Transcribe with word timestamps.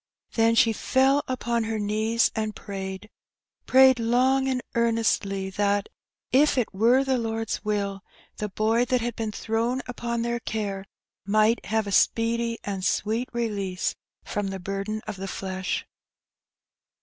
Then 0.33 0.55
she 0.55 0.73
fell 0.73 1.23
upon 1.27 1.65
her 1.65 1.77
knees 1.77 2.31
and 2.35 2.55
prayed 2.55 3.07
^prayed 3.67 3.99
long 3.99 4.47
and 4.47 4.59
earnestly 4.73 5.51
that, 5.51 5.89
if 6.31 6.57
it 6.57 6.73
were 6.73 7.03
the 7.03 7.19
Lord 7.19 7.49
s 7.49 7.63
will, 7.63 8.01
the 8.37 8.49
boy 8.49 8.83
that 8.85 9.01
had 9.01 9.15
been 9.15 9.31
thrown 9.31 9.83
upon 9.85 10.23
their 10.23 10.39
care 10.39 10.85
might 11.23 11.67
have 11.67 11.85
a 11.85 11.91
speedy 11.91 12.57
and 12.63 12.83
sweet 12.83 13.29
release 13.31 13.93
from 14.25 14.47
the 14.47 14.57
burden 14.59 15.01
of 15.05 15.17
the 15.17 15.27
flesh. 15.27 15.85